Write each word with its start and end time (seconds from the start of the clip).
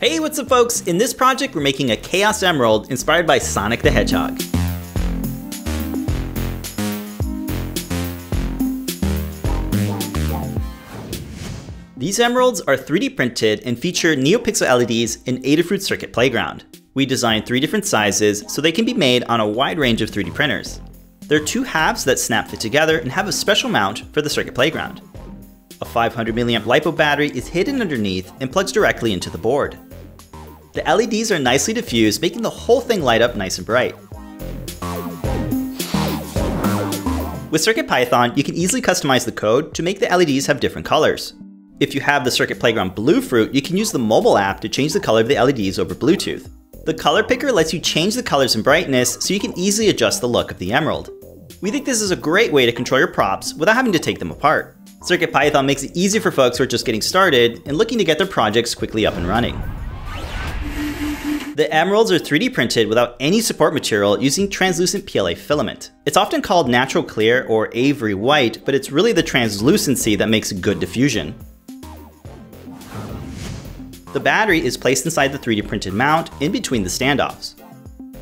Hey, 0.00 0.20
what's 0.20 0.38
up 0.38 0.48
folks? 0.48 0.82
In 0.82 0.96
this 0.96 1.12
project, 1.12 1.56
we're 1.56 1.60
making 1.60 1.90
a 1.90 1.96
Chaos 1.96 2.44
Emerald 2.44 2.88
inspired 2.88 3.26
by 3.26 3.38
Sonic 3.38 3.82
the 3.82 3.90
Hedgehog. 3.90 4.38
These 11.96 12.20
emeralds 12.20 12.60
are 12.60 12.76
3D 12.76 13.16
printed 13.16 13.60
and 13.64 13.76
feature 13.76 14.14
NeoPixel 14.14 14.68
LEDs 14.68 15.16
in 15.24 15.42
Adafruit 15.42 15.82
Circuit 15.82 16.12
Playground. 16.12 16.78
We 16.94 17.04
designed 17.04 17.44
three 17.44 17.58
different 17.58 17.84
sizes 17.84 18.44
so 18.46 18.62
they 18.62 18.70
can 18.70 18.84
be 18.84 18.94
made 18.94 19.24
on 19.24 19.40
a 19.40 19.48
wide 19.48 19.80
range 19.80 20.00
of 20.00 20.12
3D 20.12 20.32
printers. 20.32 20.80
There 21.22 21.42
are 21.42 21.44
two 21.44 21.64
halves 21.64 22.04
that 22.04 22.20
snap 22.20 22.46
fit 22.46 22.60
together 22.60 23.00
and 23.00 23.10
have 23.10 23.26
a 23.26 23.32
special 23.32 23.68
mount 23.68 24.04
for 24.14 24.22
the 24.22 24.30
Circuit 24.30 24.54
Playground. 24.54 25.00
A 25.80 25.84
500 25.84 26.36
mAh 26.36 26.60
LiPo 26.60 26.96
battery 26.96 27.30
is 27.30 27.48
hidden 27.48 27.80
underneath 27.80 28.32
and 28.40 28.52
plugs 28.52 28.70
directly 28.70 29.12
into 29.12 29.28
the 29.28 29.38
board. 29.38 29.76
The 30.72 30.82
LEDs 30.82 31.32
are 31.32 31.38
nicely 31.38 31.72
diffused, 31.72 32.20
making 32.20 32.42
the 32.42 32.50
whole 32.50 32.80
thing 32.80 33.02
light 33.02 33.22
up 33.22 33.36
nice 33.36 33.56
and 33.56 33.66
bright. 33.66 33.96
With 37.50 37.64
CircuitPython, 37.64 38.36
you 38.36 38.44
can 38.44 38.54
easily 38.54 38.82
customize 38.82 39.24
the 39.24 39.32
code 39.32 39.74
to 39.74 39.82
make 39.82 39.98
the 39.98 40.14
LEDs 40.14 40.44
have 40.46 40.60
different 40.60 40.86
colors. 40.86 41.32
If 41.80 41.94
you 41.94 42.02
have 42.02 42.24
the 42.24 42.30
Circuit 42.30 42.60
Playground 42.60 42.94
Bluefruit, 42.94 43.54
you 43.54 43.62
can 43.62 43.76
use 43.76 43.90
the 43.90 43.98
mobile 43.98 44.36
app 44.36 44.60
to 44.60 44.68
change 44.68 44.92
the 44.92 45.00
color 45.00 45.22
of 45.22 45.28
the 45.28 45.40
LEDs 45.40 45.78
over 45.78 45.94
Bluetooth. 45.94 46.50
The 46.84 46.92
color 46.92 47.22
picker 47.22 47.50
lets 47.50 47.72
you 47.72 47.80
change 47.80 48.14
the 48.14 48.22
colors 48.22 48.54
and 48.54 48.62
brightness 48.62 49.14
so 49.20 49.32
you 49.32 49.40
can 49.40 49.58
easily 49.58 49.88
adjust 49.88 50.20
the 50.20 50.28
look 50.28 50.50
of 50.50 50.58
the 50.58 50.72
emerald. 50.72 51.10
We 51.62 51.70
think 51.70 51.86
this 51.86 52.02
is 52.02 52.10
a 52.10 52.16
great 52.16 52.52
way 52.52 52.66
to 52.66 52.72
control 52.72 52.98
your 52.98 53.12
props 53.12 53.54
without 53.54 53.76
having 53.76 53.92
to 53.92 53.98
take 53.98 54.18
them 54.18 54.30
apart. 54.30 54.76
CircuitPython 55.00 55.64
makes 55.64 55.82
it 55.84 55.96
easy 55.96 56.18
for 56.18 56.30
folks 56.30 56.58
who 56.58 56.64
are 56.64 56.68
just 56.68 56.84
getting 56.84 57.00
started 57.00 57.62
and 57.66 57.78
looking 57.78 57.96
to 57.98 58.04
get 58.04 58.18
their 58.18 58.26
projects 58.26 58.74
quickly 58.74 59.06
up 59.06 59.14
and 59.14 59.26
running. 59.26 59.60
The 61.58 61.74
emeralds 61.74 62.12
are 62.12 62.20
3D 62.20 62.54
printed 62.54 62.86
without 62.86 63.16
any 63.18 63.40
support 63.40 63.74
material 63.74 64.22
using 64.22 64.48
translucent 64.48 65.10
PLA 65.10 65.34
filament. 65.34 65.90
It's 66.06 66.16
often 66.16 66.40
called 66.40 66.70
natural 66.70 67.02
clear 67.02 67.44
or 67.48 67.68
Avery 67.72 68.14
white, 68.14 68.64
but 68.64 68.76
it's 68.76 68.92
really 68.92 69.12
the 69.12 69.24
translucency 69.24 70.14
that 70.14 70.28
makes 70.28 70.52
good 70.52 70.78
diffusion. 70.78 71.34
The 74.12 74.20
battery 74.20 74.64
is 74.64 74.76
placed 74.76 75.04
inside 75.04 75.32
the 75.32 75.38
3D 75.40 75.66
printed 75.66 75.94
mount 75.94 76.30
in 76.40 76.52
between 76.52 76.84
the 76.84 76.88
standoffs. 76.88 77.56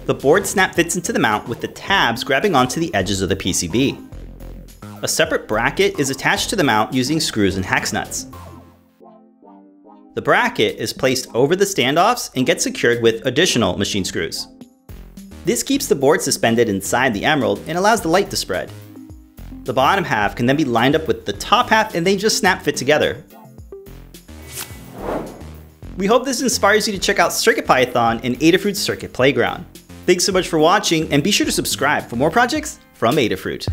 The 0.06 0.14
board 0.14 0.46
snap 0.46 0.74
fits 0.74 0.96
into 0.96 1.12
the 1.12 1.18
mount 1.18 1.46
with 1.46 1.60
the 1.60 1.68
tabs 1.68 2.24
grabbing 2.24 2.54
onto 2.54 2.80
the 2.80 2.94
edges 2.94 3.20
of 3.20 3.28
the 3.28 3.36
PCB. 3.36 4.02
A 5.02 5.08
separate 5.08 5.46
bracket 5.46 6.00
is 6.00 6.08
attached 6.08 6.48
to 6.48 6.56
the 6.56 6.64
mount 6.64 6.94
using 6.94 7.20
screws 7.20 7.56
and 7.56 7.66
hex 7.66 7.92
nuts. 7.92 8.28
The 10.16 10.22
bracket 10.22 10.76
is 10.76 10.92
placed 10.92 11.28
over 11.34 11.54
the 11.54 11.64
standoffs 11.64 12.30
and 12.34 12.44
gets 12.44 12.64
secured 12.64 13.02
with 13.02 13.24
additional 13.26 13.78
machine 13.78 14.04
screws. 14.04 14.48
This 15.44 15.62
keeps 15.62 15.86
the 15.86 15.94
board 15.94 16.22
suspended 16.22 16.68
inside 16.68 17.14
the 17.14 17.24
emerald 17.24 17.62
and 17.68 17.78
allows 17.78 18.00
the 18.00 18.08
light 18.08 18.30
to 18.30 18.36
spread. 18.36 18.72
The 19.62 19.72
bottom 19.72 20.04
half 20.04 20.34
can 20.34 20.46
then 20.46 20.56
be 20.56 20.64
lined 20.64 20.96
up 20.96 21.06
with 21.06 21.26
the 21.26 21.34
top 21.34 21.68
half 21.68 21.94
and 21.94 22.04
they 22.04 22.16
just 22.16 22.38
snap 22.38 22.62
fit 22.62 22.76
together, 22.76 23.22
we 25.96 26.06
hope 26.06 26.24
this 26.24 26.42
inspires 26.42 26.86
you 26.86 26.92
to 26.92 26.98
check 26.98 27.18
out 27.18 27.30
CircuitPython 27.30 28.20
and 28.22 28.38
Adafruit's 28.40 28.80
Circuit 28.80 29.12
Playground. 29.12 29.64
Thanks 30.04 30.24
so 30.24 30.32
much 30.32 30.48
for 30.48 30.58
watching 30.58 31.10
and 31.12 31.22
be 31.22 31.30
sure 31.30 31.46
to 31.46 31.52
subscribe 31.52 32.06
for 32.06 32.16
more 32.16 32.30
projects 32.30 32.78
from 32.94 33.16
Adafruit. 33.16 33.66